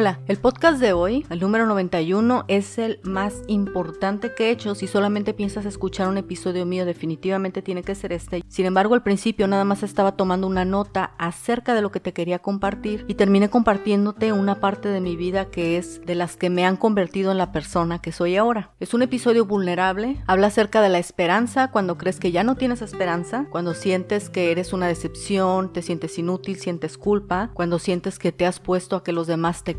Hola, 0.00 0.18
el 0.28 0.38
podcast 0.38 0.80
de 0.80 0.94
hoy, 0.94 1.26
el 1.28 1.40
número 1.40 1.66
91, 1.66 2.46
es 2.48 2.78
el 2.78 3.00
más 3.02 3.42
importante 3.48 4.34
que 4.34 4.46
he 4.46 4.50
hecho. 4.50 4.74
Si 4.74 4.86
solamente 4.86 5.34
piensas 5.34 5.66
escuchar 5.66 6.08
un 6.08 6.16
episodio 6.16 6.64
mío, 6.64 6.86
definitivamente 6.86 7.60
tiene 7.60 7.82
que 7.82 7.94
ser 7.94 8.14
este. 8.14 8.42
Sin 8.48 8.64
embargo, 8.64 8.94
al 8.94 9.02
principio 9.02 9.46
nada 9.46 9.64
más 9.64 9.82
estaba 9.82 10.12
tomando 10.12 10.46
una 10.46 10.64
nota 10.64 11.12
acerca 11.18 11.74
de 11.74 11.82
lo 11.82 11.90
que 11.90 12.00
te 12.00 12.14
quería 12.14 12.38
compartir 12.38 13.04
y 13.08 13.14
terminé 13.16 13.50
compartiéndote 13.50 14.32
una 14.32 14.58
parte 14.58 14.88
de 14.88 15.02
mi 15.02 15.16
vida 15.16 15.50
que 15.50 15.76
es 15.76 16.00
de 16.06 16.14
las 16.14 16.38
que 16.38 16.48
me 16.48 16.64
han 16.64 16.78
convertido 16.78 17.30
en 17.30 17.36
la 17.36 17.52
persona 17.52 18.00
que 18.00 18.10
soy 18.10 18.36
ahora. 18.36 18.70
Es 18.80 18.94
un 18.94 19.02
episodio 19.02 19.44
vulnerable, 19.44 20.22
habla 20.26 20.46
acerca 20.46 20.80
de 20.80 20.88
la 20.88 20.98
esperanza 20.98 21.70
cuando 21.70 21.98
crees 21.98 22.18
que 22.18 22.32
ya 22.32 22.42
no 22.42 22.54
tienes 22.54 22.80
esperanza, 22.80 23.48
cuando 23.50 23.74
sientes 23.74 24.30
que 24.30 24.50
eres 24.50 24.72
una 24.72 24.88
decepción, 24.88 25.74
te 25.74 25.82
sientes 25.82 26.18
inútil, 26.18 26.56
sientes 26.56 26.96
culpa, 26.96 27.50
cuando 27.52 27.78
sientes 27.78 28.18
que 28.18 28.32
te 28.32 28.46
has 28.46 28.60
puesto 28.60 28.96
a 28.96 29.04
que 29.04 29.12
los 29.12 29.26
demás 29.26 29.62
te 29.62 29.78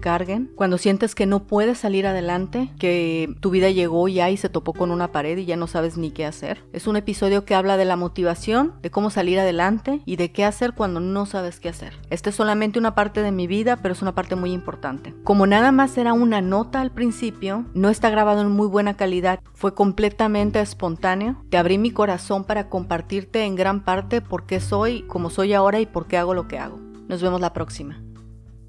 cuando 0.55 0.77
sientes 0.77 1.15
que 1.15 1.25
no 1.25 1.47
puedes 1.47 1.77
salir 1.77 2.05
adelante, 2.05 2.69
que 2.79 3.33
tu 3.39 3.49
vida 3.49 3.69
llegó 3.69 4.07
ya 4.07 4.29
y 4.29 4.35
se 4.35 4.49
topó 4.49 4.73
con 4.73 4.91
una 4.91 5.11
pared 5.11 5.38
y 5.38 5.45
ya 5.45 5.55
no 5.55 5.67
sabes 5.67 5.97
ni 5.97 6.11
qué 6.11 6.25
hacer. 6.25 6.63
Es 6.73 6.88
un 6.88 6.97
episodio 6.97 7.45
que 7.45 7.55
habla 7.55 7.77
de 7.77 7.85
la 7.85 7.95
motivación, 7.95 8.73
de 8.81 8.91
cómo 8.91 9.09
salir 9.09 9.39
adelante 9.39 10.02
y 10.05 10.17
de 10.17 10.31
qué 10.31 10.43
hacer 10.43 10.73
cuando 10.73 10.99
no 10.99 11.25
sabes 11.25 11.59
qué 11.59 11.69
hacer. 11.69 11.93
Esta 12.09 12.29
es 12.29 12.35
solamente 12.35 12.77
una 12.77 12.93
parte 12.93 13.21
de 13.21 13.31
mi 13.31 13.47
vida, 13.47 13.77
pero 13.77 13.93
es 13.93 14.02
una 14.02 14.13
parte 14.13 14.35
muy 14.35 14.52
importante. 14.52 15.13
Como 15.23 15.47
nada 15.47 15.71
más 15.71 15.97
era 15.97 16.13
una 16.13 16.41
nota 16.41 16.81
al 16.81 16.91
principio, 16.91 17.66
no 17.73 17.89
está 17.89 18.09
grabado 18.09 18.41
en 18.41 18.52
muy 18.52 18.67
buena 18.67 18.95
calidad, 18.95 19.39
fue 19.53 19.73
completamente 19.73 20.59
espontáneo. 20.59 21.38
Te 21.49 21.57
abrí 21.57 21.77
mi 21.77 21.91
corazón 21.91 22.43
para 22.43 22.67
compartirte 22.67 23.45
en 23.45 23.55
gran 23.55 23.85
parte 23.85 24.21
por 24.21 24.45
qué 24.45 24.59
soy 24.59 25.03
como 25.03 25.30
soy 25.30 25.53
ahora 25.53 25.80
y 25.80 25.85
por 25.85 26.07
qué 26.07 26.17
hago 26.17 26.33
lo 26.33 26.47
que 26.47 26.59
hago. 26.59 26.80
Nos 27.08 27.21
vemos 27.21 27.39
la 27.39 27.53
próxima. 27.53 28.02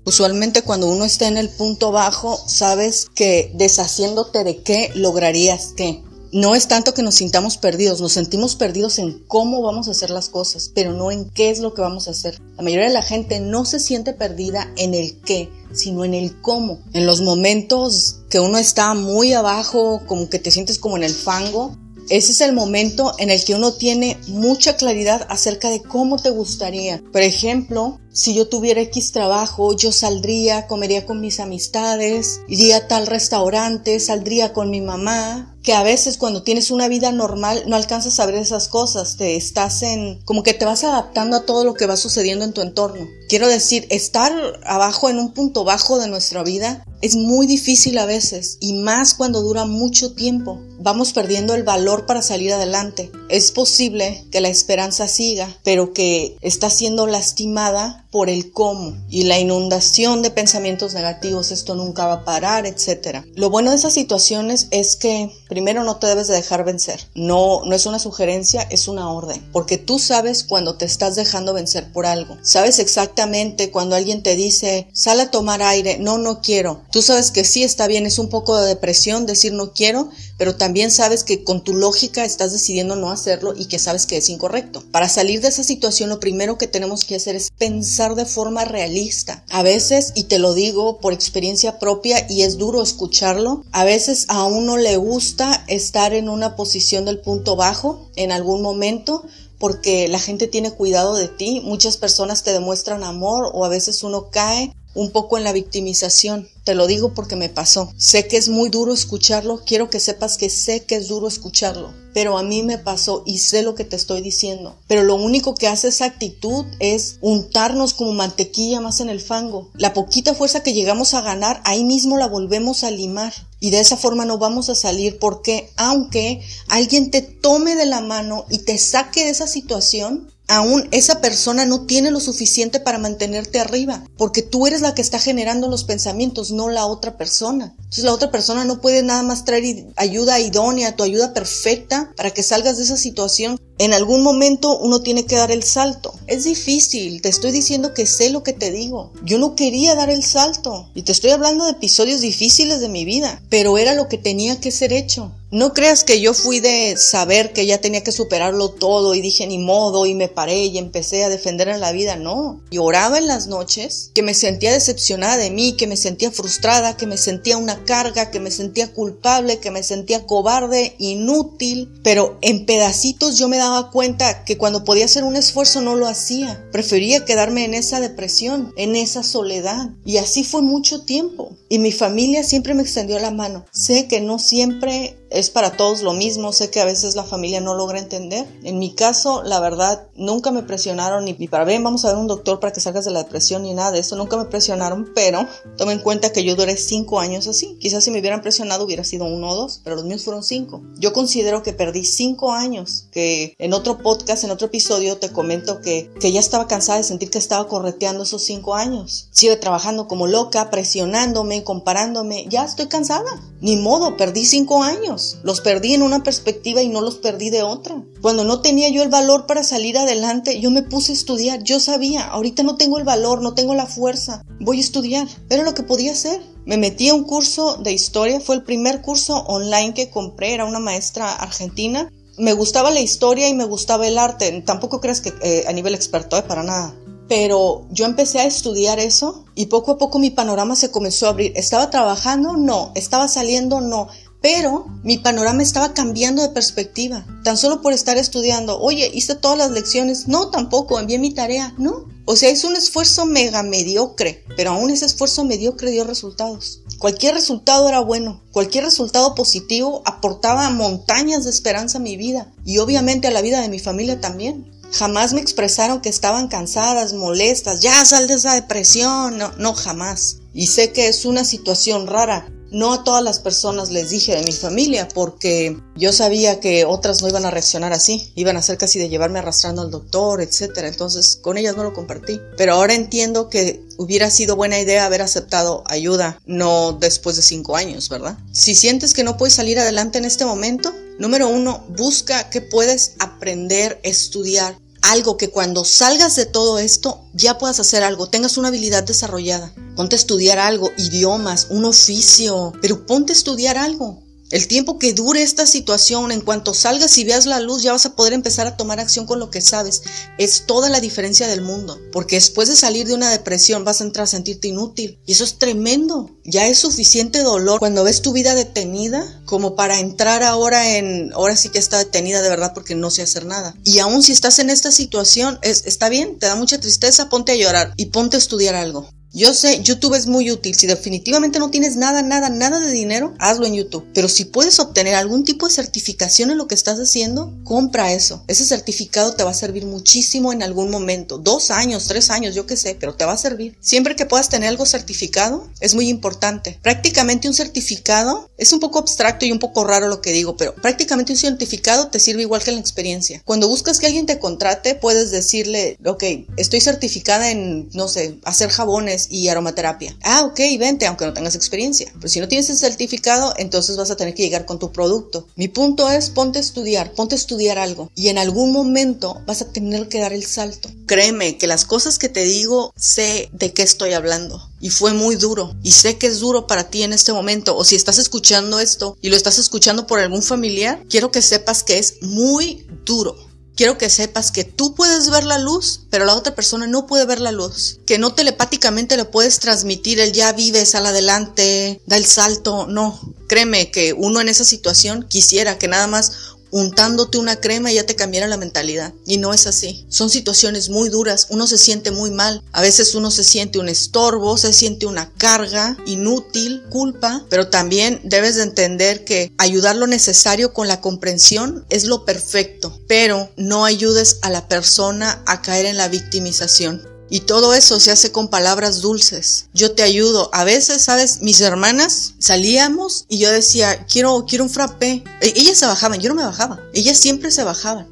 Usualmente 0.05 0.63
cuando 0.63 0.89
uno 0.91 1.05
está 1.05 1.29
en 1.29 1.39
el 1.39 1.49
punto 1.49 1.93
bajo, 1.93 2.37
sabes 2.49 3.07
que 3.15 3.53
deshaciéndote 3.55 4.43
de 4.43 4.63
qué 4.63 4.91
lograrías 4.95 5.75
qué. 5.77 6.03
No 6.33 6.55
es 6.55 6.67
tanto 6.67 6.95
que 6.95 7.03
nos 7.03 7.17
sintamos 7.17 7.59
perdidos, 7.59 8.01
nos 8.01 8.15
sentimos 8.15 8.57
perdidos 8.57 8.99
en 8.99 9.23
cómo 9.29 9.61
vamos 9.61 9.87
a 9.87 9.91
hacer 9.91 10.09
las 10.09 10.31
cosas, 10.31 10.71
pero 10.75 10.95
no 10.95 11.11
en 11.11 11.29
qué 11.29 11.51
es 11.51 11.61
lo 11.61 11.75
que 11.75 11.83
vamos 11.83 12.09
a 12.09 12.13
hacer. 12.13 12.41
La 12.57 12.63
mayoría 12.63 12.89
de 12.89 12.95
la 12.95 13.03
gente 13.03 13.39
no 13.39 13.67
se 13.67 13.79
siente 13.79 14.15
perdida 14.15 14.73
en 14.79 14.95
el 14.95 15.21
qué, 15.21 15.51
sino 15.75 16.07
en 16.07 16.15
el 16.15 16.41
cómo. 16.41 16.79
En 16.95 17.05
los 17.05 17.21
momentos 17.21 18.21
que 18.31 18.41
uno 18.41 18.57
está 18.57 18.95
muy 18.95 19.35
abajo, 19.35 20.01
como 20.07 20.31
que 20.31 20.39
te 20.39 20.51
sientes 20.51 20.79
como 20.79 20.97
en 20.97 21.05
el 21.05 21.13
fango, 21.13 21.77
ese 22.09 22.33
es 22.33 22.41
el 22.41 22.53
momento 22.53 23.13
en 23.19 23.31
el 23.31 23.45
que 23.45 23.55
uno 23.55 23.73
tiene 23.73 24.19
mucha 24.29 24.77
claridad 24.77 25.27
acerca 25.29 25.71
de 25.71 25.83
cómo 25.83 26.17
te 26.17 26.31
gustaría. 26.31 27.03
Por 27.13 27.23
ejemplo, 27.23 27.99
si 28.13 28.35
yo 28.35 28.49
tuviera 28.49 28.83
X 28.83 29.13
trabajo, 29.13 29.75
yo 29.75 29.93
saldría, 29.93 30.67
comería 30.67 31.07
con 31.07 31.21
mis 31.21 31.41
amistades, 31.41 32.41
iría 32.49 32.79
a 32.79 32.89
tal 32.89 33.07
restaurante, 33.07 33.99
saldría 34.01 34.53
con 34.53 34.71
mi 34.71 34.81
mamá, 34.83 35.57
que 35.63 35.73
a 35.73 35.83
veces 35.83 36.19
cuando 36.19 36.43
tienes 36.43 36.71
una 36.71 36.89
vida 36.89 37.13
normal 37.13 37.65
no 37.67 37.77
alcanzas 37.77 38.19
a 38.21 38.27
ver 38.27 38.35
esas 38.35 38.69
cosas, 38.69 39.17
te 39.17 39.37
estás 39.37 39.83
en 39.83 40.21
como 40.25 40.43
que 40.43 40.55
te 40.55 40.65
vas 40.65 40.85
adaptando 40.85 41.37
a 41.37 41.47
todo 41.47 41.65
lo 41.65 41.75
que 41.75 41.87
va 41.87 41.97
sucediendo 41.97 42.45
en 42.45 42.53
tu 42.53 42.61
entorno. 42.61 43.07
Quiero 43.29 43.49
decir, 43.49 43.87
estar 43.91 44.33
abajo 44.67 45.09
en 45.09 45.19
un 45.19 45.33
punto 45.33 45.65
bajo 45.65 45.99
de 45.99 46.09
nuestra 46.09 46.43
vida 46.43 46.85
es 47.03 47.17
muy 47.17 47.47
difícil 47.47 47.99
a 47.99 48.07
veces 48.07 48.59
y 48.61 48.75
más 48.75 49.15
cuando 49.15 49.43
dura 49.43 49.67
mucho 49.67 50.15
tiempo. 50.15 50.61
Vamos 50.79 51.13
perdiendo 51.13 51.55
el 51.55 51.65
valor 51.65 52.07
para 52.07 52.23
salir 52.23 52.53
adelante. 52.53 53.11
Es 53.29 53.51
posible 53.51 54.25
que 54.31 54.41
la 54.41 54.49
esperanza 54.49 55.09
siga, 55.09 55.55
pero 55.65 55.93
que 55.93 56.37
está 56.41 56.71
siendo 56.71 57.09
lastimada 57.09 58.02
por 58.13 58.29
el 58.29 58.53
cómo 58.53 58.95
y 59.09 59.25
la 59.25 59.41
inundación 59.41 60.21
de 60.21 60.31
pensamientos 60.31 60.93
negativos, 60.93 61.51
esto 61.51 61.75
nunca 61.75 62.07
va 62.07 62.13
a 62.13 62.25
parar, 62.25 62.67
etc. 62.67 63.25
Lo 63.35 63.49
bueno 63.49 63.71
de 63.71 63.77
esas 63.77 63.95
situaciones 63.95 64.69
es 64.71 64.97
que 64.97 65.33
primero 65.49 65.83
no 65.83 65.97
te 65.97 66.07
debes 66.07 66.29
de 66.29 66.35
dejar 66.35 66.65
vencer. 66.65 67.01
No, 67.15 67.63
no 67.65 67.75
es 67.75 67.87
una 67.87 67.99
sugerencia, 67.99 68.63
es 68.71 68.87
una 68.87 69.11
orden, 69.11 69.43
porque 69.51 69.79
tú 69.79 69.99
sabes 69.99 70.45
cuando 70.45 70.77
te 70.77 70.85
estás 70.85 71.17
dejando 71.17 71.55
vencer 71.55 71.91
por 71.91 72.05
algo. 72.05 72.37
Sabes 72.43 72.79
exactamente 72.79 73.71
cuando 73.71 73.97
alguien 73.97 74.23
te 74.23 74.37
dice, 74.37 74.89
sal 74.93 75.19
a 75.21 75.31
tomar 75.31 75.63
aire, 75.63 75.97
no, 75.99 76.19
no 76.19 76.43
quiero. 76.43 76.83
Tú 76.93 77.01
sabes 77.01 77.31
que 77.31 77.45
sí 77.45 77.65
está 77.65 77.87
bien, 77.87 78.05
es 78.05 78.19
un 78.19 78.29
poco 78.29 78.61
de 78.61 78.69
depresión 78.69 79.25
decir 79.25 79.55
no 79.55 79.73
quiero, 79.73 80.11
pero 80.37 80.57
también 80.57 80.91
sabes 80.91 81.25
que 81.25 81.45
con 81.45 81.65
tu 81.65 81.73
lógica 81.73 82.27
estás 82.27 82.53
decidiendo 82.53 82.95
no 82.95 83.11
hacerlo 83.11 83.55
y 83.57 83.67
que 83.67 83.79
sabes 83.79 84.05
que 84.05 84.19
es 84.19 84.29
incorrecto. 84.29 84.85
Para 84.93 85.09
salir 85.09 85.41
de 85.41 85.49
esa 85.49 85.65
situación 85.65 86.11
lo 86.11 86.21
primero 86.21 86.59
que 86.59 86.67
tenemos 86.67 87.07
que 87.07 87.17
hacer 87.17 87.37
es 87.37 87.51
pensar 87.57 88.02
de 88.11 88.27
forma 88.27 88.65
realista. 88.65 89.45
A 89.49 89.63
veces, 89.63 90.13
y 90.15 90.25
te 90.25 90.39
lo 90.39 90.55
digo 90.55 90.99
por 90.99 91.13
experiencia 91.13 91.79
propia 91.79 92.27
y 92.29 92.43
es 92.43 92.59
duro 92.59 92.83
escucharlo, 92.83 93.63
a 93.73 93.85
veces 93.85 94.27
a 94.29 94.45
uno 94.45 94.77
le 94.77 94.97
gusta 94.97 95.65
estar 95.69 96.13
en 96.13 96.29
una 96.29 96.57
posición 96.57 97.05
del 97.05 97.21
punto 97.21 97.57
bajo 97.57 98.11
en 98.17 98.33
algún 98.33 98.61
momento 98.63 99.23
porque 99.59 100.09
la 100.09 100.19
gente 100.19 100.49
tiene 100.49 100.73
cuidado 100.73 101.15
de 101.15 101.29
ti, 101.29 101.61
muchas 101.65 101.97
personas 101.97 102.43
te 102.43 102.53
demuestran 102.53 103.05
amor 103.05 103.49
o 103.55 103.65
a 103.65 103.69
veces 103.69 104.03
uno 104.03 104.29
cae 104.29 104.73
un 104.95 105.11
poco 105.11 105.39
en 105.39 105.45
la 105.45 105.53
victimización. 105.53 106.49
Te 106.65 106.75
lo 106.75 106.87
digo 106.87 107.13
porque 107.13 107.37
me 107.37 107.49
pasó. 107.49 107.93
Sé 107.97 108.29
que 108.29 108.37
es 108.37 108.49
muy 108.49 108.69
duro 108.69 108.93
escucharlo, 108.93 109.63
quiero 109.65 109.91
que 109.91 110.01
sepas 110.01 110.37
que 110.37 110.49
sé 110.49 110.85
que 110.85 110.95
es 110.97 111.09
duro 111.09 111.27
escucharlo, 111.27 111.91
pero 112.15 112.39
a 112.39 112.43
mí 112.43 112.63
me 112.63 112.79
pasó 112.79 113.25
y 113.27 113.39
sé 113.39 113.63
lo 113.63 113.75
que 113.75 113.85
te 113.85 113.97
estoy 113.97 114.21
diciendo. 114.21 114.77
Pero 114.87 115.03
lo 115.03 115.17
único 115.17 115.55
que 115.55 115.67
hace 115.67 115.89
esa 115.89 116.05
actitud 116.05 116.65
es 116.79 117.19
untarnos 117.21 117.95
como 117.95 118.13
mantequilla 118.13 118.81
más 118.81 119.01
en 119.01 119.09
el 119.09 119.21
fango. 119.21 119.71
La 119.75 119.93
poquita 119.93 120.35
fuerza 120.35 120.63
que 120.63 120.75
llegamos 120.75 121.15
a 121.15 121.23
ganar, 121.23 121.61
ahí 121.65 121.85
mismo 121.85 122.17
la 122.17 122.29
volvemos 122.29 122.85
a 122.85 122.91
limar. 122.91 123.33
Y 123.59 123.71
de 123.71 123.81
esa 123.81 123.97
forma 123.97 124.25
no 124.25 124.39
vamos 124.39 124.69
a 124.71 124.75
salir 124.75 125.19
porque 125.19 125.71
aunque 125.77 126.43
alguien 126.69 127.13
te 127.13 127.23
tome 127.23 127.77
de 127.77 127.87
la 127.87 128.01
mano 128.01 128.45
y 128.51 128.59
te 128.59 128.77
saque 128.77 129.25
de 129.25 129.31
esa 129.31 129.47
situación, 129.47 130.32
aún 130.49 130.89
esa 130.91 131.21
persona 131.21 131.65
no 131.65 131.87
tiene 131.87 132.11
lo 132.11 132.21
suficiente 132.21 132.81
para 132.81 132.99
mantenerte 132.99 133.61
arriba, 133.61 134.05
porque 134.17 134.43
tú 134.43 134.67
eres 134.67 134.81
la 134.81 134.95
que 134.95 135.03
está 135.03 135.19
generando 135.19 135.69
los 135.69 135.85
pensamientos, 135.85 136.51
no 136.51 136.69
la 136.69 136.87
otra 136.87 137.17
persona. 137.17 137.75
Entonces 137.93 138.05
la 138.05 138.15
otra 138.15 138.31
persona 138.31 138.65
no 138.65 138.81
puede 138.81 139.03
nada 139.03 139.23
más 139.23 139.45
traer 139.45 139.85
ayuda 139.97 140.41
idónea, 140.41 140.97
tu 140.97 141.03
ayuda 141.03 141.35
perfecta 141.35 142.11
para 142.17 142.31
que 142.31 142.43
salgas 142.43 142.79
de 142.79 142.85
esa 142.85 142.97
situación 142.97 143.59
en 143.79 143.95
algún 143.95 144.23
momento 144.23 144.79
uno 144.79 145.01
tiene 145.01 145.27
que 145.27 145.35
dar 145.35 145.51
el 145.51 145.65
salto. 145.65 146.15
Es 146.29 146.45
difícil, 146.45 147.21
te 147.21 147.29
estoy 147.29 147.51
diciendo 147.51 147.95
que 147.95 148.07
sé 148.07 148.31
lo 148.31 148.43
que 148.43 148.53
te 148.53 148.71
digo. 148.71 149.13
Yo 149.25 149.39
no 149.39 149.57
quería 149.57 149.95
dar 149.95 150.09
el 150.09 150.23
salto. 150.23 150.89
Y 150.95 151.03
te 151.03 151.11
estoy 151.11 151.31
hablando 151.31 151.65
de 151.65 151.73
episodios 151.73 152.21
difíciles 152.21 152.81
de 152.81 152.89
mi 152.89 153.05
vida, 153.05 153.43
pero 153.49 153.79
era 153.79 153.95
lo 153.95 154.09
que 154.09 154.19
tenía 154.19 154.61
que 154.61 154.71
ser 154.71 154.93
hecho. 154.93 155.33
No 155.51 155.75
creas 155.75 156.05
que 156.05 156.21
yo 156.21 156.33
fui 156.33 156.61
de 156.61 156.97
saber 156.97 157.53
que 157.53 157.67
ya 157.67 157.79
tenía 157.79 158.03
que 158.03 158.13
superarlo 158.13 158.71
todo 158.71 159.15
y 159.15 159.21
dije 159.21 159.47
ni 159.47 159.59
modo 159.59 160.07
y 160.07 160.15
me 160.15 160.29
paré 160.29 160.65
y 160.65 160.79
empecé 160.79 161.25
a 161.25 161.29
defender 161.29 161.69
en 161.69 161.81
la 161.81 161.93
vida, 161.93 162.17
no. 162.17 162.63
Lloraba 162.71 163.19
en 163.19 163.27
las 163.27 163.49
noches, 163.49 164.13
que 164.15 164.23
me 164.23 164.33
sentía 164.33 164.73
decepcionada 164.73 165.37
de 165.37 165.51
mí, 165.51 165.75
que 165.77 165.87
me 165.87 165.99
sentía 165.99 166.31
frustrada, 166.31 166.97
que 166.97 167.07
me 167.07 167.19
sentía 167.19 167.59
una 167.59 167.82
carga, 167.85 168.31
que 168.31 168.41
me 168.41 168.51
sentía 168.51 168.93
culpable, 168.93 169.59
que 169.59 169.71
me 169.71 169.83
sentía 169.83 170.27
cobarde, 170.27 170.95
inútil, 170.99 171.89
pero 172.03 172.39
en 172.41 172.67
pedacitos 172.67 173.39
yo 173.39 173.49
me 173.49 173.59
daba 173.59 173.91
cuenta 173.91 174.45
que 174.45 174.59
cuando 174.59 174.85
podía 174.85 175.05
hacer 175.05 175.25
un 175.25 175.37
esfuerzo 175.37 175.81
no 175.81 175.97
lo 175.97 176.07
hacía. 176.07 176.65
Prefería 176.73 177.25
quedarme 177.25 177.65
en 177.65 177.75
esa 177.75 178.01
depresión, 178.01 178.73
en 178.77 178.97
esa 178.97 179.23
soledad. 179.23 179.91
Y 180.05 180.19
así 180.19 180.45
fue 180.45 180.63
mucho 180.63 181.03
tiempo. 181.03 181.57
Y 181.69 181.79
mi 181.79 181.93
familia 181.93 182.45
siempre 182.45 182.75
me 182.75 182.83
extendió 182.83 183.19
la 183.19 183.31
mano. 183.31 183.65
Sé 183.73 184.09
que 184.09 184.21
no 184.21 184.39
siempre 184.39 185.17
es 185.33 185.51
para 185.51 185.77
todos 185.77 186.03
lo 186.03 186.13
mismo, 186.13 186.53
sé 186.53 186.71
que 186.71 186.81
a 186.81 186.85
veces 186.85 187.15
la 187.17 187.25
familia 187.25 187.61
no 187.61 187.75
logra 187.75 187.99
entender. 187.99 188.47
En 188.63 188.79
mi 188.79 188.95
caso, 188.95 189.43
la 189.43 189.61
verdad, 189.61 190.07
nunca 190.15 190.51
me 190.51 190.63
presionaron 190.63 191.25
ni 191.25 191.35
para 191.49 191.65
ven, 191.65 191.83
vamos 191.83 192.05
a 192.05 192.09
ver 192.09 192.17
un 192.17 192.27
doctor 192.27 192.61
para 192.61 192.73
que 192.73 192.81
salgas 192.81 193.05
de 193.05 193.11
la 193.11 193.23
depresión 193.23 193.63
ni 193.63 193.75
nada 193.75 193.93
de 193.93 194.01
eso, 194.01 194.17
nunca 194.17 194.37
me 194.37 194.45
presionaron, 194.45 195.11
pero 195.15 195.47
tomen 195.77 195.99
en 195.99 196.03
cuenta 196.03 196.33
que 196.33 196.45
yo 196.45 196.57
duré 196.57 196.77
cinco 196.77 197.21
años 197.21 197.47
así. 197.47 197.77
Quizás 197.81 198.05
si 198.05 198.11
me 198.11 198.21
hubieran 198.21 198.43
presionado 198.43 198.85
hubiera 198.85 199.05
sido 199.05 199.27
uno 199.27 199.51
o 199.51 199.57
dos, 199.57 199.81
pero 199.85 199.97
los 199.97 200.05
míos 200.05 200.25
fueron 200.25 200.43
cinco. 200.43 200.83
Yo 200.99 201.13
considero 201.13 201.63
que 201.63 201.73
perdí 201.73 202.05
cinco 202.05 202.53
años, 202.53 203.07
que 203.11 203.55
en 203.59 203.73
otro 203.73 203.99
podcast, 203.99 204.45
en 204.45 204.51
otro 204.51 204.67
episodio 204.69 205.19
te 205.19 205.31
comento 205.31 205.81
que, 205.81 206.11
que 206.21 206.33
ya 206.33 206.41
estaba 206.41 206.67
cansada 206.67 206.99
de 206.99 207.05
sentir 207.05 207.31
que 207.31 207.39
estaba 207.39 207.69
correteando 207.69 208.25
esos 208.25 208.45
cinco 208.45 208.75
años. 208.75 209.29
Sigo 209.31 209.59
trabajando 209.59 210.09
como 210.09 210.27
loca, 210.27 210.71
presionándome, 210.71 211.65
comparándome, 211.65 212.47
ya 212.49 212.65
estoy 212.65 212.87
cansada. 212.87 213.31
Ni 213.61 213.77
modo, 213.77 214.17
perdí 214.17 214.45
cinco 214.45 214.83
años. 214.83 215.22
Los 215.43 215.61
perdí 215.61 215.95
en 215.95 216.03
una 216.03 216.23
perspectiva 216.23 216.83
y 216.83 216.89
no 216.89 217.01
los 217.01 217.17
perdí 217.17 217.51
de 217.51 217.63
otra. 217.63 218.03
Cuando 218.21 218.45
no 218.45 218.61
tenía 218.61 218.89
yo 218.89 219.03
el 219.03 219.09
valor 219.09 219.47
para 219.47 219.63
salir 219.63 219.99
adelante, 219.99 220.61
yo 220.61 220.71
me 220.71 220.83
puse 220.83 221.13
a 221.13 221.15
estudiar. 221.15 221.63
Yo 221.63 221.81
sabía, 221.81 222.27
ahorita 222.27 222.63
no 222.63 222.77
tengo 222.77 222.99
el 222.99 223.05
valor, 223.05 223.43
no 223.43 223.55
tengo 223.55 223.75
la 223.75 223.87
fuerza. 223.87 224.43
Voy 224.61 224.79
a 224.79 224.81
estudiar. 224.81 225.29
Era 225.51 225.65
lo 225.65 225.75
que 225.75 225.83
podía 225.83 226.13
hacer. 226.13 226.41
Me 226.65 226.77
metí 226.77 227.09
a 227.09 227.15
un 227.15 227.25
curso 227.25 227.77
de 227.77 227.93
historia, 227.93 228.41
fue 228.41 228.55
el 228.55 228.63
primer 228.63 229.03
curso 229.03 229.35
online 229.47 229.95
que 229.95 230.11
compré, 230.11 230.55
era 230.55 230.65
una 230.65 230.79
maestra 230.79 231.33
argentina. 231.33 232.09
Me 232.39 232.53
gustaba 232.53 232.91
la 232.91 233.01
historia 233.01 233.49
y 233.49 233.55
me 233.55 233.65
gustaba 233.65 234.07
el 234.07 234.17
arte. 234.17 234.63
Tampoco 234.65 235.01
creas 235.01 235.21
que 235.21 235.33
eh, 235.43 235.65
a 235.67 235.73
nivel 235.73 235.95
experto, 235.95 236.37
eh, 236.37 236.43
para 236.43 236.63
nada 236.63 236.95
pero 237.33 237.87
yo 237.91 238.05
empecé 238.05 238.41
a 238.41 238.45
estudiar 238.45 238.99
eso 238.99 239.47
y 239.55 239.67
poco 239.67 239.93
a 239.93 239.97
poco 239.97 240.19
mi 240.19 240.29
panorama 240.29 240.77
se 240.77 240.91
comenzó 240.91 241.25
a 241.25 241.31
abrir. 241.31 241.53
¿Estaba 241.57 241.89
trabajando? 241.89 242.59
No. 242.59 242.93
¿Estaba 242.95 243.27
saliendo? 243.27 243.81
No. 243.81 244.09
Pero 244.43 244.87
mi 245.05 245.19
panorama 245.19 245.63
estaba 245.63 245.95
cambiando 245.95 246.43
de 246.43 246.49
perspectiva. 246.49 247.25
Tan 247.45 247.57
solo 247.57 247.81
por 247.81 247.93
estar 247.93 248.19
estudiando. 248.19 248.81
Oye, 248.81 249.11
hice 249.15 249.37
todas 249.37 249.57
las 249.57 249.71
lecciones. 249.71 250.27
No, 250.27 250.51
tampoco. 250.51 250.99
Envié 250.99 251.19
mi 251.21 251.33
tarea. 251.33 251.73
No. 251.79 252.07
O 252.25 252.35
sea, 252.35 252.51
es 252.51 252.65
un 252.65 252.75
esfuerzo 252.75 253.25
mega 253.25 253.63
mediocre. 253.63 254.45
Pero 254.57 254.71
aún 254.71 254.91
ese 254.91 255.07
esfuerzo 255.07 255.45
mediocre 255.45 255.93
dio 255.93 256.05
resultados. 256.05 256.81
Cualquier 256.99 257.35
resultado 257.35 257.89
era 257.89 258.01
bueno. 258.01 258.43
Cualquier 258.51 258.85
resultado 258.85 259.37
positivo 259.37 260.03
aportaba 260.05 260.69
montañas 260.71 261.45
de 261.45 261.51
esperanza 261.51 261.99
a 261.99 262.03
mi 262.03 262.17
vida. 262.17 262.53
Y 262.65 262.79
obviamente 262.79 263.29
a 263.29 263.33
la 263.33 263.43
vida 263.43 263.61
de 263.61 263.69
mi 263.69 263.79
familia 263.79 264.21
también. 264.21 264.73
Jamás 264.93 265.33
me 265.33 265.41
expresaron 265.41 266.03
que 266.03 266.11
estaban 266.11 266.49
cansadas, 266.49 267.15
molestas, 267.15 267.81
ya 267.81 268.05
sal 268.05 268.27
de 268.27 268.35
esa 268.35 268.55
depresión. 268.55 269.39
No, 269.39 269.53
no, 269.53 269.73
jamás. 269.73 270.39
Y 270.53 270.67
sé 270.67 270.93
que 270.93 271.09
es 271.09 271.25
una 271.25 271.45
situación 271.45 272.07
rara, 272.07 272.53
no 272.73 272.93
a 272.93 273.05
todas 273.05 273.23
las 273.23 273.39
personas 273.39 273.91
les 273.91 274.11
dije 274.11 274.35
de 274.35 274.43
mi 274.43 274.53
familia 274.53 275.07
porque 275.15 275.79
yo 275.95 276.13
sabía 276.13 276.59
que 276.59 276.85
otras 276.85 277.23
no 277.23 277.29
iban 277.29 277.45
a 277.45 277.51
reaccionar 277.51 277.93
así, 277.93 278.33
iban 278.35 278.57
a 278.57 278.63
ser 278.63 278.79
casi 278.79 278.99
de 278.99 279.09
llevarme 279.09 279.39
arrastrando 279.39 279.83
al 279.83 279.91
doctor, 279.91 280.41
etcétera. 280.41 280.89
Entonces 280.89 281.39
con 281.41 281.59
ellas 281.59 281.77
no 281.77 281.85
lo 281.85 281.93
compartí. 281.93 282.41
Pero 282.57 282.73
ahora 282.75 282.95
entiendo 282.95 283.51
que 283.51 283.85
hubiera 283.99 284.31
sido 284.31 284.57
buena 284.57 284.81
idea 284.81 285.05
haber 285.05 285.23
aceptado 285.23 285.85
ayuda, 285.87 286.41
no 286.47 286.93
después 286.93 287.37
de 287.37 287.43
cinco 287.43 287.77
años, 287.77 288.09
¿verdad? 288.09 288.39
Si 288.53 288.75
sientes 288.75 289.13
que 289.13 289.25
no 289.25 289.37
puedes 289.37 289.55
salir 289.55 289.79
adelante 289.79 290.19
en 290.19 290.25
este 290.25 290.45
momento, 290.47 290.93
número 291.19 291.49
uno, 291.49 291.85
busca 291.91 292.49
que 292.51 292.61
puedes 292.63 293.15
aprender, 293.19 294.01
estudiar, 294.03 294.77
algo 295.03 295.37
que 295.37 295.51
cuando 295.51 295.85
salgas 295.85 296.37
de 296.37 296.47
todo 296.47 296.79
esto 296.79 297.21
ya 297.35 297.59
puedas 297.59 297.81
hacer 297.81 298.03
algo, 298.03 298.29
tengas 298.29 298.57
una 298.57 298.69
habilidad 298.69 299.05
desarrollada. 299.05 299.73
Ponte 299.97 300.17
a 300.17 300.19
estudiar 300.19 300.59
algo, 300.59 300.91
idiomas, 300.97 301.67
un 301.71 301.85
oficio, 301.85 302.73
pero 302.81 303.05
ponte 303.05 303.33
a 303.33 303.37
estudiar 303.37 303.77
algo. 303.77 304.22
El 304.53 304.69
tiempo 304.69 304.99
que 304.99 305.15
dure 305.15 305.43
esta 305.43 305.67
situación, 305.67 306.31
en 306.31 306.43
cuanto 306.43 306.75
salgas 306.75 307.17
y 307.17 307.25
veas 307.25 307.47
la 307.47 307.59
luz, 307.59 307.83
ya 307.83 307.93
vas 307.93 308.05
a 308.05 308.15
poder 308.15 308.35
empezar 308.35 308.67
a 308.67 308.77
tomar 308.77 309.01
acción 309.01 309.25
con 309.25 309.39
lo 309.39 309.49
que 309.51 309.63
sabes. 309.63 310.03
Es 310.37 310.67
toda 310.67 310.91
la 310.91 311.01
diferencia 311.01 311.49
del 311.49 311.63
mundo. 311.63 311.99
Porque 312.13 312.37
después 312.37 312.69
de 312.69 312.77
salir 312.77 313.07
de 313.07 313.15
una 313.15 313.31
depresión 313.31 313.83
vas 313.87 314.03
a 314.03 314.05
entrar 314.05 314.25
a 314.25 314.27
sentirte 314.27 314.69
inútil. 314.69 315.19
Y 315.25 315.33
eso 315.33 315.45
es 315.45 315.59
tremendo. 315.59 316.31
Ya 316.45 316.67
es 316.67 316.77
suficiente 316.77 317.43
dolor 317.43 317.79
cuando 317.79 318.05
ves 318.05 318.21
tu 318.21 318.35
vida 318.35 318.55
detenida 318.55 319.41
como 319.47 319.75
para 319.75 319.99
entrar 319.99 320.43
ahora 320.43 320.99
en, 320.99 321.33
ahora 321.33 321.57
sí 321.57 321.71
que 321.71 321.79
está 321.79 321.97
detenida 321.97 322.43
de 322.43 322.51
verdad 322.51 322.73
porque 322.75 322.95
no 322.95 323.11
sé 323.11 323.23
hacer 323.23 323.47
nada. 323.47 323.75
Y 323.85 324.01
aún 324.01 324.23
si 324.23 324.33
estás 324.33 324.59
en 324.59 324.69
esta 324.69 324.93
situación, 324.93 325.59
es, 325.63 325.85
está 325.87 326.11
bien, 326.11 326.39
te 326.39 326.45
da 326.45 326.57
mucha 326.57 326.79
tristeza, 326.79 327.31
ponte 327.31 327.53
a 327.53 327.57
llorar 327.57 327.95
y 327.97 328.07
ponte 328.07 328.37
a 328.37 328.39
estudiar 328.39 328.75
algo. 328.75 329.09
Yo 329.35 329.55
sé, 329.55 329.81
YouTube 329.83 330.15
es 330.15 330.27
muy 330.27 330.51
útil. 330.51 330.75
Si 330.75 330.87
definitivamente 330.87 331.59
no 331.59 331.71
tienes 331.71 331.97
nada, 331.97 332.21
nada, 332.21 332.51
nada 332.51 332.79
de 332.79 332.91
dinero, 332.91 333.33
hazlo 333.39 333.65
en 333.65 333.73
YouTube. 333.73 334.07
Pero 334.13 334.29
si 334.29 334.45
puedes 334.45 334.79
obtener 334.79 335.15
algún 335.15 335.45
tipo 335.45 335.67
de 335.67 335.73
certificación 335.73 336.51
en 336.51 336.59
lo 336.59 336.69
que 336.69 336.75
estás 336.75 336.99
haciendo, 336.99 337.51
compra 337.65 338.13
eso. 338.13 338.45
Ese 338.47 338.67
certificado 338.67 339.35
te 339.35 339.43
va 339.43 339.53
a 339.53 339.55
servir 339.55 339.87
muchísimo 339.87 340.53
en 340.53 340.63
algún 340.63 340.91
momento. 340.91 341.39
Dos 341.39 341.71
años, 341.71 342.09
tres 342.09 342.29
años, 342.29 342.55
yo 342.55 342.67
qué 342.67 342.77
sé, 342.77 342.95
pero 343.01 343.15
te 343.15 343.25
va 343.25 343.33
a 343.33 343.39
servir. 343.39 343.75
Siempre 343.81 344.17
que 344.17 344.27
puedas 344.27 344.51
tener 344.51 344.69
algo 344.69 344.85
certificado, 344.85 345.67
es 345.81 345.95
muy 345.95 346.11
importante. 346.11 346.79
Prácticamente 346.83 347.49
un 347.49 347.55
certificado 347.55 348.51
es 348.59 348.71
un 348.75 348.81
poco 348.81 348.99
abstracto 348.99 349.47
y 349.47 349.53
un 349.53 349.59
poco 349.59 349.85
raro 349.85 350.09
lo 350.09 350.21
que 350.21 350.33
digo, 350.33 350.59
pero 350.59 350.75
prácticamente 350.75 351.33
un 351.33 351.39
certificado 351.39 352.09
te 352.09 352.19
sirve 352.19 352.43
igual 352.43 352.63
que 352.63 352.73
la 352.73 352.81
experiencia. 352.81 353.41
Cuando 353.47 353.67
buscas 353.67 353.99
que 353.99 354.07
alguien 354.07 354.27
te 354.27 354.39
contrate, 354.39 354.95
puedes 354.95 355.31
decirle, 355.31 355.97
ok, 356.05 356.23
estoy 356.59 356.83
certificada 356.83 357.51
en, 357.51 357.89
no 357.95 358.09
sé, 358.09 358.39
hacer 358.45 358.69
jabones 358.69 359.22
y 359.31 359.49
aromaterapia. 359.49 360.17
Ah, 360.23 360.45
ok, 360.45 360.59
vente, 360.79 361.07
aunque 361.07 361.27
no 361.27 361.33
tengas 361.33 361.55
experiencia. 361.55 362.13
Pero 362.15 362.29
si 362.29 362.41
no 362.41 362.49
tienes 362.49 362.71
el 362.71 362.77
certificado, 362.77 363.55
entonces 363.57 363.97
vas 363.97 364.11
a 364.11 364.17
tener 364.17 364.35
que 364.35 364.43
llegar 364.43 364.65
con 364.65 364.79
tu 364.79 364.93
producto. 364.93 365.47
Mi 365.57 365.69
punto 365.69 366.11
es, 366.11 366.31
ponte 366.31 366.59
a 366.59 366.63
estudiar, 366.63 367.13
ponte 367.15 367.35
a 367.35 367.39
estudiar 367.39 367.79
algo. 367.79 368.11
Y 368.15 368.29
en 368.29 368.39
algún 368.39 368.73
momento 368.73 369.41
vas 369.47 369.63
a 369.63 369.73
tener 369.73 370.09
que 370.09 370.21
dar 370.21 370.33
el 370.33 370.45
salto. 370.45 370.91
Créeme 371.07 371.59
que 371.59 371.67
las 371.67 371.85
cosas 371.85 372.19
que 372.19 372.29
te 372.29 372.45
digo, 372.45 372.93
sé 372.97 373.49
de 373.53 373.73
qué 373.73 373.83
estoy 373.83 374.13
hablando. 374.13 374.69
Y 374.81 374.91
fue 374.91 375.13
muy 375.13 375.37
duro. 375.37 375.75
Y 375.83 375.93
sé 375.93 376.19
que 376.19 376.27
es 376.27 376.41
duro 376.41 376.67
para 376.67 376.91
ti 376.91 377.03
en 377.03 377.13
este 377.13 377.33
momento. 377.33 377.77
O 377.77 377.85
si 377.85 377.97
estás 377.97 378.19
escuchando 378.19 378.81
esto 378.81 379.17
y 379.21 379.29
lo 379.29 379.37
estás 379.37 379.59
escuchando 379.59 380.07
por 380.07 380.19
algún 380.19 380.43
familiar, 380.43 381.03
quiero 381.09 381.31
que 381.31 381.43
sepas 381.43 381.83
que 381.83 381.99
es 381.99 382.23
muy 382.23 382.87
duro 383.05 383.52
Quiero 383.75 383.97
que 383.97 384.11
sepas 384.11 384.51
que 384.51 384.65
tú 384.65 384.95
puedes 384.95 385.31
ver 385.31 385.45
la 385.45 385.59
luz, 385.59 386.01
pero 386.11 386.25
la 386.27 386.35
otra 386.35 386.55
persona 386.55 386.87
no 386.87 387.07
puede 387.07 387.25
ver 387.25 387.41
la 387.41 387.53
luz. 387.53 388.01
Que 388.07 388.19
no 388.19 388.35
telepáticamente 388.35 389.17
le 389.17 389.25
puedes 389.25 389.61
transmitir 389.61 390.21
el 390.21 390.33
ya 390.33 390.53
vive, 390.53 390.85
sal 390.85 391.07
adelante, 391.07 392.01
da 392.07 392.17
el 392.17 392.27
salto. 392.27 392.87
No, 392.87 393.19
créeme 393.49 393.91
que 393.91 394.13
uno 394.13 394.41
en 394.41 394.49
esa 394.49 394.65
situación 394.65 395.27
quisiera 395.29 395.79
que 395.79 395.89
nada 395.89 396.07
más 396.07 396.33
untándote 396.73 397.39
una 397.39 397.61
crema 397.61 397.93
ya 397.93 398.05
te 398.05 398.17
cambiara 398.17 398.49
la 398.49 398.57
mentalidad. 398.57 399.15
Y 399.25 399.37
no 399.37 399.53
es 399.53 399.69
así. 399.69 400.05
Son 400.09 400.29
situaciones 400.29 400.89
muy 400.89 401.09
duras. 401.09 401.47
Uno 401.51 401.69
se 401.69 401.79
siente 401.79 402.11
muy 402.11 402.33
mal. 402.33 402.65
A 402.73 402.81
veces 402.81 403.15
uno 403.15 403.31
se 403.31 403.45
siente 403.45 403.79
un 403.79 403.89
estorbo, 403.89 404.57
se 404.59 404.73
siente 404.73 405.07
una 405.07 405.31
carga 405.35 405.97
inútil, 406.07 406.83
culpa. 406.91 407.45
Pero 407.49 407.69
también 407.69 408.21
debes 408.25 408.57
de 408.57 408.65
entender 408.65 409.25
que 409.25 409.53
ayudar 409.59 409.95
lo 409.95 410.09
necesario 410.09 410.73
con 410.73 410.89
la 410.89 411.01
comprensión 411.01 411.87
es 411.91 412.05
lo 412.05 412.25
perfecto. 412.25 412.99
Pero 413.07 413.51
no 413.57 413.85
ayudes 413.85 414.39
a 414.43 414.51
la 414.51 414.67
persona 414.67 415.43
a 415.47 415.63
caer 415.63 415.87
en 415.87 415.99
la 415.99 416.09
victimización. 416.09 417.12
Y 417.33 417.41
todo 417.41 417.73
eso 417.73 417.99
se 417.99 418.11
hace 418.11 418.31
con 418.31 418.49
palabras 418.49 419.01
dulces. 419.01 419.65
Yo 419.73 419.93
te 419.93 420.03
ayudo. 420.03 420.51
A 420.53 420.65
veces, 420.65 421.01
¿sabes? 421.01 421.41
Mis 421.41 421.63
hermanas 421.63 422.35
salíamos 422.39 423.25
y 423.27 423.39
yo 423.39 423.51
decía, 423.51 424.05
quiero, 424.05 424.45
quiero 424.47 424.65
un 424.65 424.71
frappé. 424.71 425.25
E, 425.41 425.55
ellas 425.57 425.79
se 425.79 425.87
bajaban, 425.87 426.21
yo 426.21 426.29
no 426.29 426.35
me 426.35 426.45
bajaba. 426.45 426.79
Ellas 426.93 427.17
siempre 427.17 427.51
se 427.51 427.65
bajaban. 427.65 428.07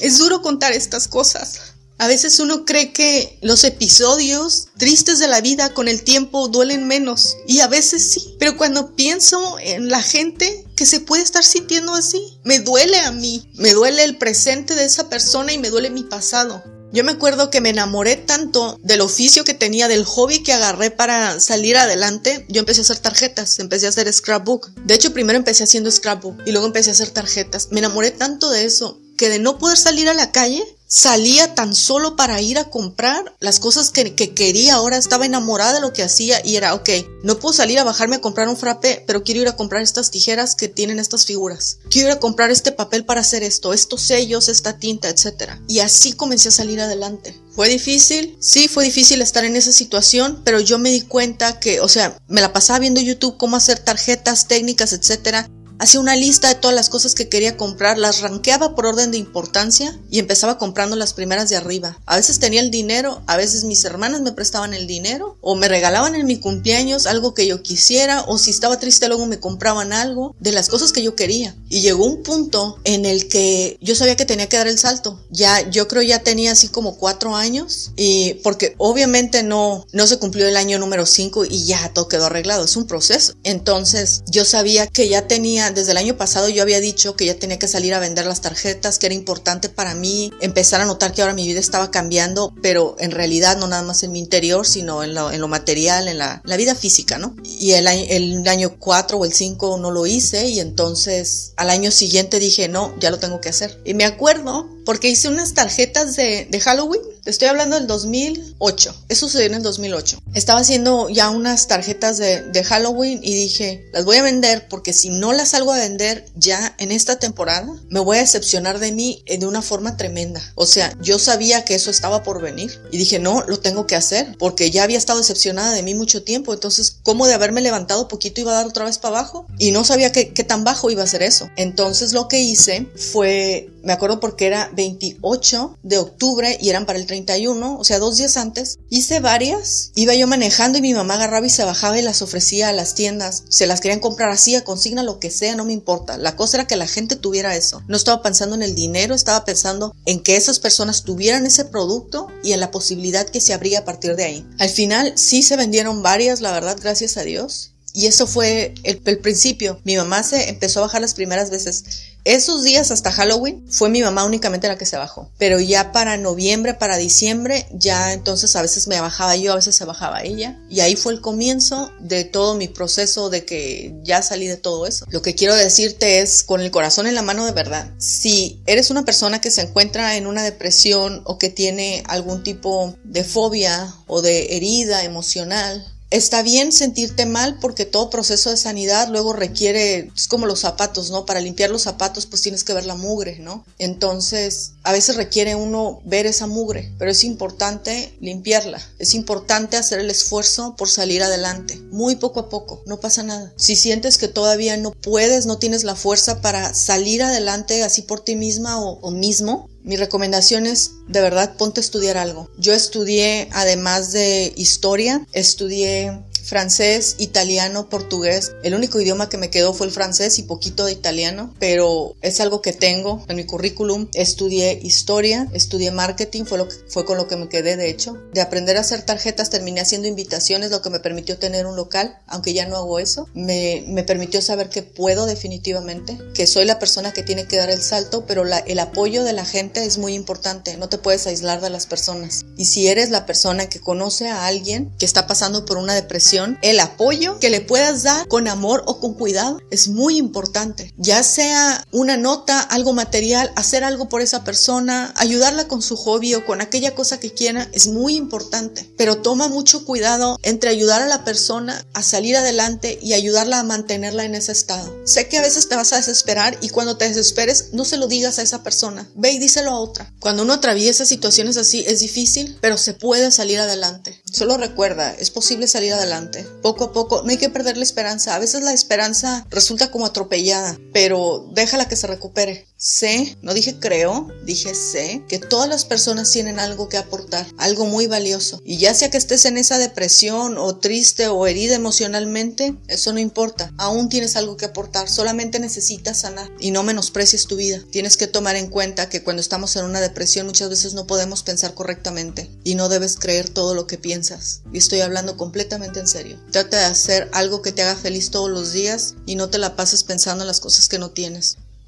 Es 0.00 0.16
duro 0.16 0.40
contar 0.40 0.72
estas 0.72 1.06
cosas. 1.06 1.74
A 1.98 2.06
veces 2.06 2.40
uno 2.40 2.64
cree 2.64 2.94
que 2.94 3.38
los 3.42 3.62
episodios 3.64 4.68
tristes 4.78 5.18
de 5.18 5.28
la 5.28 5.42
vida 5.42 5.74
con 5.74 5.86
el 5.86 6.02
tiempo 6.02 6.48
duelen 6.48 6.88
menos. 6.88 7.36
Y 7.46 7.60
a 7.60 7.66
veces 7.66 8.10
sí. 8.10 8.36
Pero 8.38 8.56
cuando 8.56 8.96
pienso 8.96 9.58
en 9.58 9.90
la 9.90 10.00
gente 10.00 10.66
que 10.76 10.86
se 10.86 11.00
puede 11.00 11.22
estar 11.22 11.44
sintiendo 11.44 11.92
así, 11.92 12.38
me 12.42 12.58
duele 12.60 13.00
a 13.00 13.12
mí. 13.12 13.50
Me 13.52 13.74
duele 13.74 14.02
el 14.04 14.16
presente 14.16 14.74
de 14.74 14.86
esa 14.86 15.10
persona 15.10 15.52
y 15.52 15.58
me 15.58 15.68
duele 15.68 15.90
mi 15.90 16.04
pasado. 16.04 16.64
Yo 16.92 17.04
me 17.04 17.12
acuerdo 17.12 17.48
que 17.48 17.62
me 17.62 17.70
enamoré 17.70 18.16
tanto 18.16 18.78
del 18.82 19.00
oficio 19.00 19.44
que 19.44 19.54
tenía, 19.54 19.88
del 19.88 20.04
hobby 20.04 20.42
que 20.42 20.52
agarré 20.52 20.90
para 20.90 21.40
salir 21.40 21.78
adelante. 21.78 22.44
Yo 22.50 22.60
empecé 22.60 22.80
a 22.80 22.82
hacer 22.82 22.98
tarjetas, 22.98 23.58
empecé 23.60 23.86
a 23.86 23.88
hacer 23.88 24.12
scrapbook. 24.12 24.68
De 24.84 24.94
hecho, 24.94 25.14
primero 25.14 25.38
empecé 25.38 25.64
haciendo 25.64 25.90
scrapbook 25.90 26.42
y 26.44 26.52
luego 26.52 26.66
empecé 26.66 26.90
a 26.90 26.92
hacer 26.92 27.08
tarjetas. 27.08 27.68
Me 27.70 27.78
enamoré 27.78 28.10
tanto 28.10 28.50
de 28.50 28.66
eso 28.66 29.00
que 29.16 29.30
de 29.30 29.38
no 29.38 29.56
poder 29.58 29.78
salir 29.78 30.08
a 30.10 30.14
la 30.14 30.32
calle, 30.32 30.62
salía 30.92 31.54
tan 31.54 31.74
solo 31.74 32.16
para 32.16 32.42
ir 32.42 32.58
a 32.58 32.68
comprar 32.68 33.34
las 33.40 33.60
cosas 33.60 33.88
que, 33.88 34.14
quería. 34.14 34.74
Ahora 34.74 34.98
estaba 34.98 35.24
enamorada 35.24 35.74
de 35.74 35.80
lo 35.80 35.94
que 35.94 36.02
hacía 36.02 36.44
y 36.44 36.56
era, 36.56 36.74
ok, 36.74 36.90
no 37.22 37.38
puedo 37.38 37.54
salir 37.54 37.78
a 37.78 37.84
bajarme 37.84 38.16
a 38.16 38.20
comprar 38.20 38.46
un 38.48 38.58
frappe, 38.58 39.02
pero 39.06 39.24
quiero 39.24 39.40
ir 39.40 39.48
a 39.48 39.56
comprar 39.56 39.80
estas 39.80 40.10
tijeras 40.10 40.54
que 40.54 40.68
tienen 40.68 40.98
estas 40.98 41.24
figuras. 41.24 41.78
Quiero 41.88 42.08
ir 42.08 42.14
a 42.14 42.20
comprar 42.20 42.50
este 42.50 42.72
papel 42.72 43.06
para 43.06 43.22
hacer 43.22 43.42
esto, 43.42 43.72
estos 43.72 44.02
sellos, 44.02 44.50
esta 44.50 44.78
tinta, 44.78 45.08
etc. 45.08 45.52
Y 45.66 45.78
así 45.78 46.12
comencé 46.12 46.50
a 46.50 46.52
salir 46.52 46.78
adelante. 46.78 47.40
¿Fue 47.54 47.70
difícil? 47.70 48.36
Sí, 48.38 48.68
fue 48.68 48.84
difícil 48.84 49.22
estar 49.22 49.46
en 49.46 49.56
esa 49.56 49.72
situación, 49.72 50.42
pero 50.44 50.60
yo 50.60 50.78
me 50.78 50.90
di 50.90 51.00
cuenta 51.00 51.58
que, 51.58 51.80
o 51.80 51.88
sea, 51.88 52.18
me 52.28 52.42
la 52.42 52.52
pasaba 52.52 52.80
viendo 52.80 53.00
YouTube 53.00 53.38
cómo 53.38 53.56
hacer 53.56 53.78
tarjetas, 53.78 54.46
técnicas, 54.46 54.92
etcétera 54.92 55.48
Hacía 55.82 55.98
una 55.98 56.14
lista 56.14 56.46
de 56.46 56.54
todas 56.54 56.76
las 56.76 56.88
cosas 56.88 57.16
que 57.16 57.28
quería 57.28 57.56
comprar, 57.56 57.98
las 57.98 58.20
ranqueaba 58.20 58.76
por 58.76 58.86
orden 58.86 59.10
de 59.10 59.18
importancia 59.18 59.98
y 60.12 60.20
empezaba 60.20 60.56
comprando 60.56 60.94
las 60.94 61.12
primeras 61.12 61.48
de 61.48 61.56
arriba. 61.56 61.98
A 62.06 62.14
veces 62.14 62.38
tenía 62.38 62.60
el 62.60 62.70
dinero, 62.70 63.20
a 63.26 63.36
veces 63.36 63.64
mis 63.64 63.84
hermanas 63.84 64.20
me 64.20 64.30
prestaban 64.30 64.74
el 64.74 64.86
dinero 64.86 65.36
o 65.40 65.56
me 65.56 65.66
regalaban 65.66 66.14
en 66.14 66.24
mi 66.24 66.38
cumpleaños 66.38 67.06
algo 67.06 67.34
que 67.34 67.48
yo 67.48 67.64
quisiera 67.64 68.22
o 68.28 68.38
si 68.38 68.50
estaba 68.50 68.78
triste 68.78 69.08
luego 69.08 69.26
me 69.26 69.40
compraban 69.40 69.92
algo 69.92 70.36
de 70.38 70.52
las 70.52 70.68
cosas 70.68 70.92
que 70.92 71.02
yo 71.02 71.16
quería. 71.16 71.56
Y 71.68 71.80
llegó 71.80 72.06
un 72.06 72.22
punto 72.22 72.78
en 72.84 73.04
el 73.04 73.26
que 73.26 73.76
yo 73.80 73.96
sabía 73.96 74.14
que 74.14 74.24
tenía 74.24 74.48
que 74.48 74.58
dar 74.58 74.68
el 74.68 74.78
salto. 74.78 75.20
Ya, 75.30 75.68
yo 75.68 75.88
creo 75.88 76.02
ya 76.02 76.20
tenía 76.20 76.52
así 76.52 76.68
como 76.68 76.96
cuatro 76.96 77.34
años 77.34 77.90
y 77.96 78.34
porque 78.44 78.76
obviamente 78.78 79.42
no, 79.42 79.84
no 79.92 80.06
se 80.06 80.20
cumplió 80.20 80.46
el 80.46 80.56
año 80.56 80.78
número 80.78 81.06
cinco 81.06 81.44
y 81.44 81.64
ya 81.64 81.92
todo 81.92 82.06
quedó 82.06 82.26
arreglado. 82.26 82.66
Es 82.66 82.76
un 82.76 82.86
proceso. 82.86 83.34
Entonces 83.42 84.22
yo 84.28 84.44
sabía 84.44 84.86
que 84.86 85.08
ya 85.08 85.26
tenía 85.26 85.71
desde 85.72 85.92
el 85.92 85.98
año 85.98 86.16
pasado 86.16 86.48
yo 86.48 86.62
había 86.62 86.80
dicho 86.80 87.16
que 87.16 87.26
ya 87.26 87.34
tenía 87.34 87.58
que 87.58 87.68
salir 87.68 87.94
a 87.94 88.00
vender 88.00 88.26
las 88.26 88.40
tarjetas, 88.40 88.98
que 88.98 89.06
era 89.06 89.14
importante 89.14 89.68
para 89.68 89.94
mí 89.94 90.30
empezar 90.40 90.80
a 90.80 90.84
notar 90.84 91.12
que 91.12 91.22
ahora 91.22 91.34
mi 91.34 91.46
vida 91.46 91.60
estaba 91.60 91.90
cambiando, 91.90 92.54
pero 92.62 92.96
en 92.98 93.10
realidad 93.10 93.56
no 93.56 93.68
nada 93.68 93.82
más 93.82 94.02
en 94.02 94.12
mi 94.12 94.18
interior, 94.18 94.66
sino 94.66 95.02
en 95.02 95.14
lo, 95.14 95.48
material, 95.48 96.08
en 96.08 96.18
la, 96.18 96.42
vida 96.56 96.74
física, 96.74 97.18
¿no? 97.18 97.34
Y 97.42 97.72
el, 97.72 97.86
el 97.86 98.46
año 98.48 98.76
4 98.78 99.18
o 99.18 99.24
el 99.24 99.32
5 99.32 99.78
no 99.78 99.90
lo 99.90 100.06
hice 100.06 100.48
y 100.48 100.60
entonces 100.60 101.52
al 101.56 101.70
año 101.70 101.90
siguiente 101.90 102.38
dije, 102.38 102.68
no, 102.68 102.94
ya 103.00 103.10
lo 103.10 103.18
tengo 103.18 103.40
que 103.40 103.48
hacer. 103.48 103.80
Y 103.84 103.94
me 103.94 104.04
acuerdo 104.04 104.68
porque 104.84 105.08
hice 105.08 105.28
unas 105.28 105.54
tarjetas 105.54 106.16
de, 106.16 106.46
de 106.50 106.60
Halloween. 106.60 107.02
Te 107.22 107.30
estoy 107.30 107.48
hablando 107.48 107.76
del 107.76 107.86
2008. 107.86 108.94
Eso 109.08 109.26
sucedió 109.26 109.46
en 109.46 109.54
el 109.54 109.62
2008. 109.62 110.18
Estaba 110.34 110.60
haciendo 110.60 111.08
ya 111.08 111.30
unas 111.30 111.68
tarjetas 111.68 112.18
de, 112.18 112.42
de 112.42 112.64
Halloween 112.64 113.20
y 113.22 113.34
dije, 113.34 113.86
las 113.92 114.04
voy 114.04 114.16
a 114.16 114.22
vender 114.22 114.66
porque 114.68 114.92
si 114.92 115.10
no 115.10 115.32
las 115.32 115.50
salgo 115.50 115.72
a 115.72 115.78
vender 115.78 116.26
ya 116.34 116.74
en 116.78 116.90
esta 116.90 117.18
temporada, 117.18 117.68
me 117.90 118.00
voy 118.00 118.16
a 118.16 118.20
decepcionar 118.20 118.80
de 118.80 118.92
mí 118.92 119.22
de 119.26 119.46
una 119.46 119.62
forma 119.62 119.96
tremenda. 119.96 120.42
O 120.56 120.66
sea, 120.66 120.96
yo 121.00 121.18
sabía 121.18 121.64
que 121.64 121.74
eso 121.74 121.90
estaba 121.90 122.22
por 122.22 122.42
venir 122.42 122.80
y 122.90 122.98
dije, 122.98 123.18
no, 123.18 123.44
lo 123.46 123.60
tengo 123.60 123.86
que 123.86 123.94
hacer 123.94 124.36
porque 124.38 124.70
ya 124.70 124.82
había 124.82 124.98
estado 124.98 125.20
decepcionada 125.20 125.72
de 125.72 125.82
mí 125.82 125.94
mucho 125.94 126.24
tiempo. 126.24 126.52
Entonces, 126.52 126.98
¿cómo 127.02 127.26
de 127.26 127.34
haberme 127.34 127.60
levantado 127.60 128.08
poquito 128.08 128.40
iba 128.40 128.52
a 128.52 128.56
dar 128.56 128.66
otra 128.66 128.84
vez 128.84 128.98
para 128.98 129.18
abajo? 129.18 129.46
Y 129.58 129.70
no 129.70 129.84
sabía 129.84 130.10
qué 130.10 130.44
tan 130.44 130.64
bajo 130.64 130.90
iba 130.90 131.02
a 131.02 131.06
ser 131.06 131.22
eso. 131.22 131.48
Entonces, 131.56 132.12
lo 132.12 132.26
que 132.28 132.40
hice 132.40 132.88
fue 132.96 133.70
me 133.82 133.92
acuerdo 133.92 134.20
porque 134.20 134.46
era 134.46 134.70
28 134.74 135.78
de 135.82 135.98
octubre 135.98 136.58
y 136.60 136.70
eran 136.70 136.86
para 136.86 136.98
el 136.98 137.06
31, 137.06 137.78
o 137.78 137.84
sea, 137.84 137.98
dos 137.98 138.16
días 138.16 138.36
antes. 138.36 138.78
Hice 138.90 139.20
varias, 139.20 139.92
iba 139.94 140.14
yo 140.14 140.26
manejando 140.26 140.78
y 140.78 140.82
mi 140.82 140.94
mamá 140.94 141.14
agarraba 141.14 141.46
y 141.46 141.50
se 141.50 141.64
bajaba 141.64 141.98
y 141.98 142.02
las 142.02 142.22
ofrecía 142.22 142.68
a 142.68 142.72
las 142.72 142.94
tiendas. 142.94 143.44
Se 143.48 143.66
las 143.66 143.80
querían 143.80 144.00
comprar 144.00 144.30
así, 144.30 144.54
a 144.54 144.64
consigna, 144.64 145.02
lo 145.02 145.18
que 145.18 145.30
sea, 145.30 145.56
no 145.56 145.64
me 145.64 145.72
importa. 145.72 146.16
La 146.16 146.36
cosa 146.36 146.58
era 146.58 146.66
que 146.66 146.76
la 146.76 146.86
gente 146.86 147.16
tuviera 147.16 147.56
eso. 147.56 147.82
No 147.88 147.96
estaba 147.96 148.22
pensando 148.22 148.54
en 148.54 148.62
el 148.62 148.74
dinero, 148.74 149.14
estaba 149.14 149.44
pensando 149.44 149.94
en 150.06 150.22
que 150.22 150.36
esas 150.36 150.58
personas 150.58 151.02
tuvieran 151.02 151.46
ese 151.46 151.64
producto 151.64 152.28
y 152.42 152.52
en 152.52 152.60
la 152.60 152.70
posibilidad 152.70 153.28
que 153.28 153.40
se 153.40 153.52
abría 153.52 153.80
a 153.80 153.84
partir 153.84 154.16
de 154.16 154.24
ahí. 154.24 154.46
Al 154.58 154.70
final 154.70 155.12
sí 155.16 155.42
se 155.42 155.56
vendieron 155.56 156.02
varias, 156.02 156.40
la 156.40 156.52
verdad, 156.52 156.76
gracias 156.80 157.16
a 157.16 157.22
Dios. 157.22 157.72
Y 157.92 158.06
eso 158.06 158.26
fue 158.26 158.74
el, 158.84 158.98
principio. 159.18 159.80
Mi 159.84 159.96
mamá 159.96 160.22
se 160.22 160.48
empezó 160.48 160.80
a 160.80 160.84
bajar 160.84 161.00
las 161.00 161.14
primeras 161.14 161.50
veces 161.50 161.84
esos 162.24 162.62
días 162.62 162.92
hasta 162.92 163.10
Halloween 163.10 163.64
fue 163.68 163.88
mi 163.88 164.00
mamá 164.00 164.24
únicamente 164.24 164.68
la 164.68 164.78
que 164.78 164.86
se 164.86 164.96
bajó. 164.96 165.30
Pero 165.38 165.58
ya 165.58 165.90
para 165.90 166.16
noviembre, 166.16 166.74
para 166.74 166.96
diciembre, 166.96 167.66
ya 167.72 168.12
entonces 168.12 168.54
a 168.54 168.62
veces 168.62 168.86
me 168.86 169.00
bajaba 169.00 169.34
yo, 169.36 169.52
a 169.52 169.56
veces 169.56 169.74
se 169.74 169.84
bajaba 169.84 170.22
ella. 170.22 170.60
Y 170.70 170.80
ahí 170.80 170.94
fue 170.94 171.12
el 171.14 171.20
comienzo 171.20 171.90
de 171.98 172.24
todo 172.24 172.54
mi 172.54 172.68
proceso 172.68 173.28
de 173.28 173.44
que 173.44 173.94
ya 174.04 174.22
salí 174.22 174.46
de 174.46 174.56
todo 174.56 174.86
eso. 174.86 175.04
Lo 175.10 175.20
que 175.20 175.34
quiero 175.34 175.54
decirte 175.56 176.20
es 176.20 176.44
con 176.44 176.60
el 176.60 176.70
corazón 176.70 177.08
en 177.08 177.16
la 177.16 177.22
mano 177.22 177.44
de 177.44 177.52
verdad. 177.52 177.90
Si 177.98 178.60
eres 178.66 178.90
una 178.90 179.04
persona 179.04 179.40
que 179.40 179.50
se 179.50 179.62
encuentra 179.62 180.16
en 180.16 180.26
una 180.28 180.44
depresión 180.44 181.22
o 181.24 181.38
que 181.38 181.50
tiene 181.50 182.04
algún 182.06 182.44
tipo 182.44 182.94
de 183.02 183.24
fobia 183.24 183.92
o 184.06 184.22
de 184.22 184.56
herida 184.56 185.02
emocional, 185.02 185.91
Está 186.12 186.42
bien 186.42 186.72
sentirte 186.72 187.24
mal 187.24 187.58
porque 187.58 187.86
todo 187.86 188.10
proceso 188.10 188.50
de 188.50 188.58
sanidad 188.58 189.08
luego 189.08 189.32
requiere, 189.32 190.10
es 190.14 190.28
como 190.28 190.44
los 190.44 190.60
zapatos, 190.60 191.10
¿no? 191.10 191.24
Para 191.24 191.40
limpiar 191.40 191.70
los 191.70 191.80
zapatos 191.80 192.26
pues 192.26 192.42
tienes 192.42 192.64
que 192.64 192.74
ver 192.74 192.84
la 192.84 192.96
mugre, 192.96 193.38
¿no? 193.38 193.64
Entonces, 193.78 194.72
a 194.82 194.92
veces 194.92 195.16
requiere 195.16 195.54
uno 195.54 196.02
ver 196.04 196.26
esa 196.26 196.46
mugre, 196.46 196.92
pero 196.98 197.10
es 197.10 197.24
importante 197.24 198.14
limpiarla. 198.20 198.86
Es 198.98 199.14
importante 199.14 199.78
hacer 199.78 200.00
el 200.00 200.10
esfuerzo 200.10 200.76
por 200.76 200.90
salir 200.90 201.22
adelante, 201.22 201.80
muy 201.90 202.16
poco 202.16 202.40
a 202.40 202.48
poco, 202.50 202.82
no 202.84 203.00
pasa 203.00 203.22
nada. 203.22 203.50
Si 203.56 203.74
sientes 203.74 204.18
que 204.18 204.28
todavía 204.28 204.76
no 204.76 204.90
puedes, 204.90 205.46
no 205.46 205.56
tienes 205.56 205.82
la 205.82 205.96
fuerza 205.96 206.42
para 206.42 206.74
salir 206.74 207.22
adelante 207.22 207.82
así 207.82 208.02
por 208.02 208.20
ti 208.20 208.36
misma 208.36 208.78
o, 208.78 208.98
o 209.00 209.10
mismo, 209.10 209.70
mi 209.84 209.96
recomendación 209.96 210.66
es, 210.66 210.92
de 211.08 211.20
verdad, 211.20 211.56
ponte 211.56 211.80
a 211.80 211.82
estudiar 211.82 212.16
algo. 212.16 212.50
Yo 212.58 212.72
estudié, 212.72 213.48
además 213.52 214.12
de 214.12 214.52
historia, 214.56 215.26
estudié 215.32 216.22
francés, 216.42 217.16
italiano, 217.18 217.88
portugués. 217.88 218.52
El 218.62 218.74
único 218.74 219.00
idioma 219.00 219.28
que 219.28 219.38
me 219.38 219.50
quedó 219.50 219.72
fue 219.74 219.86
el 219.86 219.92
francés 219.92 220.38
y 220.38 220.42
poquito 220.42 220.86
de 220.86 220.92
italiano, 220.92 221.54
pero 221.58 222.14
es 222.20 222.40
algo 222.40 222.62
que 222.62 222.72
tengo 222.72 223.24
en 223.28 223.36
mi 223.36 223.44
currículum. 223.44 224.08
Estudié 224.14 224.80
historia, 224.82 225.48
estudié 225.52 225.90
marketing, 225.90 226.44
fue, 226.44 226.58
lo 226.58 226.68
que, 226.68 226.74
fue 226.88 227.04
con 227.04 227.16
lo 227.16 227.28
que 227.28 227.36
me 227.36 227.48
quedé 227.48 227.76
de 227.76 227.88
hecho. 227.88 228.18
De 228.32 228.40
aprender 228.40 228.76
a 228.76 228.80
hacer 228.80 229.02
tarjetas 229.02 229.50
terminé 229.50 229.80
haciendo 229.80 230.08
invitaciones, 230.08 230.70
lo 230.70 230.82
que 230.82 230.90
me 230.90 231.00
permitió 231.00 231.38
tener 231.38 231.66
un 231.66 231.76
local, 231.76 232.18
aunque 232.26 232.52
ya 232.52 232.66
no 232.66 232.76
hago 232.76 232.98
eso. 232.98 233.28
Me, 233.34 233.84
me 233.86 234.02
permitió 234.02 234.42
saber 234.42 234.68
que 234.68 234.82
puedo 234.82 235.26
definitivamente, 235.26 236.18
que 236.34 236.46
soy 236.46 236.64
la 236.64 236.78
persona 236.78 237.12
que 237.12 237.22
tiene 237.22 237.46
que 237.46 237.56
dar 237.56 237.70
el 237.70 237.82
salto, 237.82 238.26
pero 238.26 238.44
el 238.44 238.78
apoyo 238.78 239.24
de 239.24 239.32
la 239.32 239.44
gente 239.44 239.84
es 239.84 239.98
muy 239.98 240.14
importante, 240.14 240.76
no 240.76 240.88
te 240.88 240.98
puedes 240.98 241.26
aislar 241.26 241.60
de 241.60 241.70
las 241.70 241.86
personas. 241.86 242.44
Y 242.56 242.66
si 242.66 242.88
eres 242.88 243.10
la 243.10 243.26
persona 243.26 243.68
que 243.68 243.80
conoce 243.80 244.28
a 244.28 244.46
alguien 244.46 244.92
que 244.98 245.06
está 245.06 245.26
pasando 245.26 245.64
por 245.64 245.76
una 245.76 245.94
depresión, 245.94 246.31
el 246.62 246.80
apoyo 246.80 247.38
que 247.40 247.50
le 247.50 247.60
puedas 247.60 248.04
dar 248.04 248.26
con 248.26 248.48
amor 248.48 248.82
o 248.86 249.00
con 249.00 249.14
cuidado 249.14 249.60
es 249.70 249.88
muy 249.88 250.16
importante. 250.16 250.92
Ya 250.96 251.22
sea 251.22 251.86
una 251.92 252.16
nota, 252.16 252.60
algo 252.60 252.94
material, 252.94 253.52
hacer 253.54 253.84
algo 253.84 254.08
por 254.08 254.22
esa 254.22 254.42
persona, 254.42 255.12
ayudarla 255.16 255.68
con 255.68 255.82
su 255.82 255.96
hobby 255.96 256.34
o 256.34 256.46
con 256.46 256.62
aquella 256.62 256.94
cosa 256.94 257.20
que 257.20 257.32
quiera, 257.32 257.68
es 257.72 257.88
muy 257.88 258.16
importante. 258.16 258.90
Pero 258.96 259.18
toma 259.18 259.48
mucho 259.48 259.84
cuidado 259.84 260.38
entre 260.42 260.70
ayudar 260.70 261.02
a 261.02 261.06
la 261.06 261.24
persona 261.24 261.84
a 261.92 262.02
salir 262.02 262.36
adelante 262.36 262.98
y 263.02 263.12
ayudarla 263.12 263.60
a 263.60 263.64
mantenerla 263.64 264.24
en 264.24 264.34
ese 264.34 264.52
estado. 264.52 264.90
Sé 265.04 265.28
que 265.28 265.36
a 265.36 265.42
veces 265.42 265.68
te 265.68 265.76
vas 265.76 265.92
a 265.92 265.96
desesperar 265.96 266.56
y 266.62 266.70
cuando 266.70 266.96
te 266.96 267.08
desesperes 267.08 267.70
no 267.72 267.84
se 267.84 267.98
lo 267.98 268.06
digas 268.06 268.38
a 268.38 268.42
esa 268.42 268.62
persona, 268.62 269.08
ve 269.14 269.32
y 269.32 269.38
díselo 269.38 269.70
a 269.70 269.78
otra. 269.78 270.12
Cuando 270.20 270.44
uno 270.44 270.54
atraviesa 270.54 271.04
situaciones 271.04 271.58
así 271.58 271.84
es 271.86 272.00
difícil, 272.00 272.56
pero 272.62 272.78
se 272.78 272.94
puede 272.94 273.30
salir 273.30 273.58
adelante. 273.58 274.21
Solo 274.32 274.56
recuerda, 274.56 275.12
es 275.12 275.30
posible 275.30 275.66
salir 275.66 275.92
adelante 275.92 276.46
poco 276.62 276.84
a 276.84 276.92
poco, 276.92 277.22
no 277.22 277.30
hay 277.30 277.36
que 277.36 277.50
perder 277.50 277.76
la 277.76 277.84
esperanza. 277.84 278.34
A 278.34 278.38
veces 278.38 278.62
la 278.62 278.72
esperanza 278.72 279.46
resulta 279.50 279.90
como 279.90 280.06
atropellada, 280.06 280.78
pero 280.92 281.50
déjala 281.52 281.86
que 281.86 281.96
se 281.96 282.06
recupere. 282.06 282.66
Sé, 282.84 283.38
no 283.42 283.54
dije 283.54 283.78
creo, 283.78 284.26
dije 284.44 284.74
sé, 284.74 285.22
que 285.28 285.38
todas 285.38 285.68
las 285.68 285.84
personas 285.84 286.32
tienen 286.32 286.58
algo 286.58 286.88
que 286.88 286.96
aportar, 286.96 287.46
algo 287.56 287.86
muy 287.86 288.08
valioso. 288.08 288.60
Y 288.64 288.78
ya 288.78 288.92
sea 288.92 289.08
que 289.08 289.18
estés 289.18 289.44
en 289.44 289.56
esa 289.56 289.78
depresión 289.78 290.58
o 290.58 290.74
triste 290.78 291.28
o 291.28 291.46
herida 291.46 291.76
emocionalmente, 291.76 292.74
eso 292.88 293.12
no 293.12 293.20
importa. 293.20 293.72
Aún 293.78 294.08
tienes 294.08 294.34
algo 294.34 294.56
que 294.56 294.64
aportar, 294.64 295.08
solamente 295.08 295.60
necesitas 295.60 296.18
sanar 296.18 296.50
y 296.58 296.72
no 296.72 296.82
menosprecies 296.82 297.46
tu 297.46 297.54
vida. 297.54 297.80
Tienes 297.92 298.16
que 298.16 298.26
tomar 298.26 298.56
en 298.56 298.66
cuenta 298.66 299.08
que 299.08 299.22
cuando 299.22 299.42
estamos 299.42 299.76
en 299.76 299.84
una 299.84 300.00
depresión 300.00 300.46
muchas 300.46 300.68
veces 300.68 300.92
no 300.92 301.06
podemos 301.06 301.44
pensar 301.44 301.74
correctamente 301.74 302.50
y 302.64 302.74
no 302.74 302.88
debes 302.88 303.16
creer 303.16 303.48
todo 303.48 303.74
lo 303.74 303.86
que 303.86 303.96
piensas. 303.96 304.62
Y 304.72 304.78
estoy 304.78 305.02
hablando 305.02 305.36
completamente 305.36 306.00
en 306.00 306.08
serio. 306.08 306.36
Trata 306.50 306.78
de 306.78 306.86
hacer 306.86 307.30
algo 307.32 307.62
que 307.62 307.70
te 307.70 307.82
haga 307.82 307.94
feliz 307.94 308.32
todos 308.32 308.50
los 308.50 308.72
días 308.72 309.14
y 309.24 309.36
no 309.36 309.50
te 309.50 309.58
la 309.58 309.76
pases 309.76 310.02
pensando 310.02 310.42
en 310.42 310.48
las 310.48 310.58
cosas 310.58 310.88
que 310.88 310.98
no 310.98 311.12
tienes. 311.12 311.58